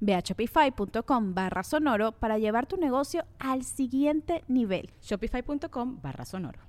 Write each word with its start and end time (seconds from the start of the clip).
Ve 0.00 0.14
a 0.14 0.20
shopify.com 0.20 1.34
barra 1.34 1.62
sonoro 1.62 2.12
para 2.12 2.38
llevar 2.38 2.66
tu 2.66 2.76
negocio 2.76 3.24
al 3.38 3.64
siguiente 3.64 4.44
nivel. 4.48 4.90
Shopify.com 5.02 6.00
barra 6.02 6.24
sonoro. 6.24 6.60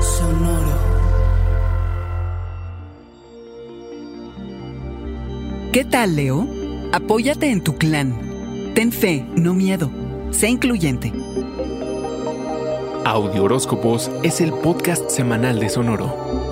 Sonoro. 0.00 0.72
¿Qué 5.72 5.84
tal, 5.84 6.16
Leo? 6.16 6.46
Apóyate 6.92 7.50
en 7.50 7.64
tu 7.64 7.78
clan. 7.78 8.72
Ten 8.74 8.92
fe, 8.92 9.24
no 9.36 9.54
miedo. 9.54 9.90
Sé 10.30 10.48
incluyente. 10.50 11.12
Audio 13.04 13.44
Horóscopos 13.44 14.10
es 14.22 14.40
el 14.40 14.52
podcast 14.52 15.08
semanal 15.08 15.58
de 15.58 15.68
Sonoro. 15.68 16.51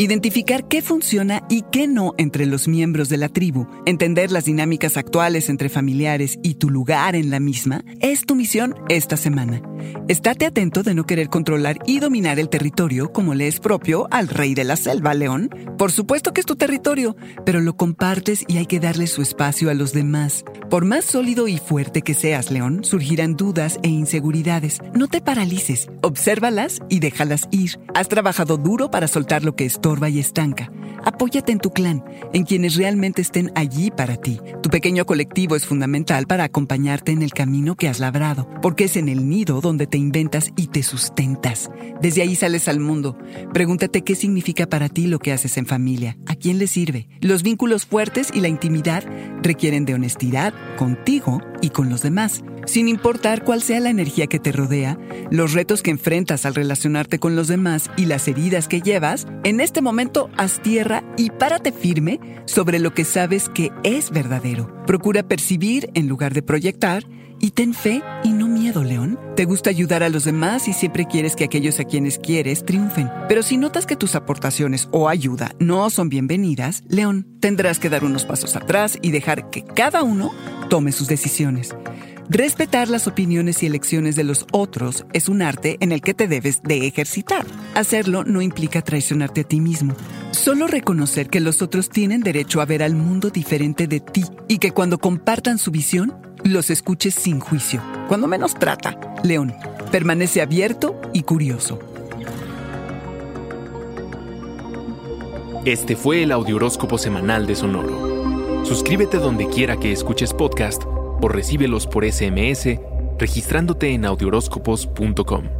Identificar 0.00 0.66
qué 0.66 0.80
funciona 0.80 1.42
y 1.50 1.60
qué 1.70 1.86
no 1.86 2.14
entre 2.16 2.46
los 2.46 2.68
miembros 2.68 3.10
de 3.10 3.18
la 3.18 3.28
tribu, 3.28 3.66
entender 3.84 4.32
las 4.32 4.46
dinámicas 4.46 4.96
actuales 4.96 5.50
entre 5.50 5.68
familiares 5.68 6.38
y 6.42 6.54
tu 6.54 6.70
lugar 6.70 7.14
en 7.14 7.28
la 7.28 7.38
misma, 7.38 7.84
es 8.00 8.24
tu 8.24 8.34
misión 8.34 8.74
esta 8.88 9.18
semana. 9.18 9.60
Estate 10.08 10.46
atento 10.46 10.82
de 10.82 10.94
no 10.94 11.04
querer 11.04 11.28
controlar 11.28 11.78
y 11.86 12.00
dominar 12.00 12.38
el 12.38 12.48
territorio 12.48 13.12
como 13.12 13.34
le 13.34 13.48
es 13.48 13.60
propio 13.60 14.08
al 14.10 14.28
rey 14.28 14.54
de 14.54 14.64
la 14.64 14.76
selva, 14.76 15.12
León. 15.12 15.50
Por 15.76 15.92
supuesto 15.92 16.32
que 16.32 16.40
es 16.40 16.46
tu 16.46 16.56
territorio, 16.56 17.16
pero 17.44 17.60
lo 17.60 17.76
compartes 17.76 18.44
y 18.48 18.56
hay 18.56 18.66
que 18.66 18.80
darle 18.80 19.06
su 19.06 19.22
espacio 19.22 19.70
a 19.70 19.74
los 19.74 19.92
demás. 19.92 20.44
Por 20.70 20.84
más 20.84 21.04
sólido 21.04 21.48
y 21.48 21.58
fuerte 21.58 22.02
que 22.02 22.14
seas, 22.14 22.50
León, 22.50 22.84
surgirán 22.84 23.36
dudas 23.36 23.78
e 23.82 23.88
inseguridades. 23.88 24.80
No 24.94 25.08
te 25.08 25.20
paralices, 25.20 25.88
obsérvalas 26.02 26.78
y 26.88 27.00
déjalas 27.00 27.48
ir. 27.50 27.78
Has 27.94 28.08
trabajado 28.08 28.56
duro 28.56 28.90
para 28.90 29.08
soltar 29.08 29.44
lo 29.44 29.56
que 29.56 29.66
es 29.66 29.78
y 30.08 30.18
estanca. 30.18 30.70
Apóyate 31.04 31.52
en 31.52 31.58
tu 31.58 31.70
clan, 31.70 32.04
en 32.32 32.44
quienes 32.44 32.76
realmente 32.76 33.22
estén 33.22 33.50
allí 33.54 33.90
para 33.90 34.16
ti. 34.16 34.40
Tu 34.62 34.68
pequeño 34.68 35.06
colectivo 35.06 35.56
es 35.56 35.64
fundamental 35.64 36.26
para 36.26 36.44
acompañarte 36.44 37.12
en 37.12 37.22
el 37.22 37.32
camino 37.32 37.74
que 37.74 37.88
has 37.88 38.00
labrado, 38.00 38.48
porque 38.60 38.84
es 38.84 38.96
en 38.96 39.08
el 39.08 39.28
nido 39.28 39.60
donde 39.60 39.69
te 39.78 39.98
inventas 39.98 40.52
y 40.56 40.66
te 40.68 40.82
sustentas. 40.82 41.70
Desde 42.00 42.22
ahí 42.22 42.34
sales 42.34 42.68
al 42.68 42.80
mundo. 42.80 43.16
Pregúntate 43.52 44.02
qué 44.02 44.14
significa 44.14 44.66
para 44.66 44.88
ti 44.88 45.06
lo 45.06 45.18
que 45.18 45.32
haces 45.32 45.56
en 45.56 45.66
familia, 45.66 46.16
a 46.26 46.34
quién 46.34 46.58
le 46.58 46.66
sirve. 46.66 47.08
Los 47.20 47.42
vínculos 47.42 47.86
fuertes 47.86 48.30
y 48.34 48.40
la 48.40 48.48
intimidad 48.48 49.04
requieren 49.42 49.84
de 49.84 49.94
honestidad 49.94 50.52
contigo 50.76 51.40
y 51.60 51.70
con 51.70 51.88
los 51.88 52.02
demás. 52.02 52.42
Sin 52.66 52.88
importar 52.88 53.44
cuál 53.44 53.62
sea 53.62 53.80
la 53.80 53.90
energía 53.90 54.26
que 54.26 54.38
te 54.38 54.52
rodea, 54.52 54.98
los 55.30 55.54
retos 55.54 55.82
que 55.82 55.90
enfrentas 55.90 56.46
al 56.46 56.54
relacionarte 56.54 57.18
con 57.18 57.34
los 57.34 57.48
demás 57.48 57.90
y 57.96 58.04
las 58.04 58.28
heridas 58.28 58.68
que 58.68 58.80
llevas, 58.80 59.26
en 59.44 59.60
este 59.60 59.80
momento 59.80 60.30
haz 60.36 60.60
tierra 60.60 61.02
y 61.16 61.30
párate 61.30 61.72
firme 61.72 62.20
sobre 62.44 62.78
lo 62.78 62.92
que 62.92 63.04
sabes 63.04 63.48
que 63.48 63.70
es 63.82 64.10
verdadero. 64.10 64.84
Procura 64.86 65.22
percibir 65.22 65.90
en 65.94 66.08
lugar 66.08 66.34
de 66.34 66.42
proyectar 66.42 67.04
y 67.40 67.52
ten 67.52 67.74
fe 67.74 68.02
y 68.22 68.32
no 68.32 68.46
miedo, 68.46 68.84
León. 68.84 69.18
Te 69.34 69.46
gusta 69.46 69.70
ayudar 69.70 70.02
a 70.02 70.08
los 70.08 70.24
demás 70.24 70.68
y 70.68 70.72
siempre 70.72 71.06
quieres 71.06 71.34
que 71.34 71.44
aquellos 71.44 71.80
a 71.80 71.84
quienes 71.84 72.18
quieres 72.18 72.64
triunfen. 72.64 73.10
Pero 73.28 73.42
si 73.42 73.56
notas 73.56 73.86
que 73.86 73.96
tus 73.96 74.14
aportaciones 74.14 74.88
o 74.92 75.08
ayuda 75.08 75.52
no 75.58 75.88
son 75.90 76.08
bienvenidas, 76.08 76.84
León, 76.86 77.26
tendrás 77.40 77.78
que 77.78 77.90
dar 77.90 78.04
unos 78.04 78.24
pasos 78.24 78.54
atrás 78.56 78.98
y 79.00 79.10
dejar 79.10 79.50
que 79.50 79.64
cada 79.64 80.02
uno 80.02 80.30
tome 80.68 80.92
sus 80.92 81.08
decisiones. 81.08 81.74
Respetar 82.32 82.88
las 82.88 83.08
opiniones 83.08 83.60
y 83.64 83.66
elecciones 83.66 84.14
de 84.14 84.22
los 84.22 84.46
otros 84.52 85.04
es 85.12 85.28
un 85.28 85.42
arte 85.42 85.78
en 85.80 85.90
el 85.90 86.00
que 86.00 86.14
te 86.14 86.28
debes 86.28 86.62
de 86.62 86.86
ejercitar. 86.86 87.44
Hacerlo 87.74 88.22
no 88.22 88.40
implica 88.40 88.82
traicionarte 88.82 89.40
a 89.40 89.44
ti 89.44 89.58
mismo, 89.60 89.96
solo 90.30 90.68
reconocer 90.68 91.28
que 91.28 91.40
los 91.40 91.60
otros 91.60 91.88
tienen 91.88 92.20
derecho 92.20 92.60
a 92.60 92.66
ver 92.66 92.84
al 92.84 92.94
mundo 92.94 93.30
diferente 93.30 93.88
de 93.88 93.98
ti 93.98 94.24
y 94.46 94.58
que 94.58 94.70
cuando 94.70 94.98
compartan 94.98 95.58
su 95.58 95.72
visión, 95.72 96.14
los 96.44 96.70
escuches 96.70 97.14
sin 97.14 97.40
juicio. 97.40 97.82
Cuando 98.08 98.26
menos 98.26 98.54
trata, 98.54 98.98
León, 99.22 99.54
permanece 99.90 100.40
abierto 100.40 101.00
y 101.12 101.22
curioso. 101.22 101.78
Este 105.64 105.96
fue 105.96 106.22
el 106.22 106.32
Audioróscopo 106.32 106.96
Semanal 106.96 107.46
de 107.46 107.54
Sonoro. 107.54 108.64
Suscríbete 108.64 109.18
donde 109.18 109.46
quiera 109.48 109.76
que 109.76 109.92
escuches 109.92 110.32
podcast 110.32 110.82
o 110.86 111.28
recíbelos 111.28 111.86
por 111.86 112.10
SMS 112.10 112.78
registrándote 113.18 113.92
en 113.92 114.06
audioróscopos.com. 114.06 115.59